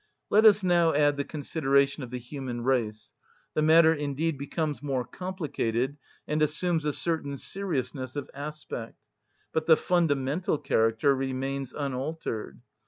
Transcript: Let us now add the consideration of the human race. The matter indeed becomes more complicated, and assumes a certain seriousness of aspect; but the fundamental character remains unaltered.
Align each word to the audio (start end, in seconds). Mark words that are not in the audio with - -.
Let 0.31 0.45
us 0.45 0.63
now 0.63 0.95
add 0.95 1.17
the 1.17 1.23
consideration 1.23 2.01
of 2.01 2.09
the 2.09 2.17
human 2.17 2.63
race. 2.63 3.13
The 3.53 3.61
matter 3.61 3.93
indeed 3.93 4.35
becomes 4.35 4.81
more 4.81 5.05
complicated, 5.05 5.95
and 6.27 6.41
assumes 6.41 6.85
a 6.85 6.91
certain 6.93 7.37
seriousness 7.37 8.15
of 8.15 8.27
aspect; 8.33 8.97
but 9.53 9.67
the 9.67 9.77
fundamental 9.77 10.57
character 10.57 11.13
remains 11.15 11.71
unaltered. 11.71 12.61